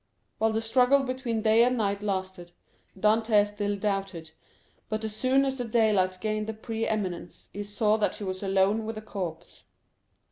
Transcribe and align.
While 0.39 0.51
the 0.51 0.61
struggle 0.63 1.03
between 1.03 1.43
day 1.43 1.63
and 1.63 1.77
night 1.77 2.01
lasted, 2.01 2.53
Dantès 2.99 3.53
still 3.53 3.75
doubted; 3.77 4.31
but 4.89 5.05
as 5.05 5.15
soon 5.15 5.45
as 5.45 5.57
the 5.59 5.63
daylight 5.63 6.17
gained 6.19 6.47
the 6.47 6.55
pre 6.55 6.87
eminence, 6.87 7.49
he 7.53 7.61
saw 7.61 7.97
that 7.97 8.15
he 8.15 8.23
was 8.23 8.41
alone 8.41 8.87
with 8.87 8.97
a 8.97 9.01
corpse. 9.03 9.65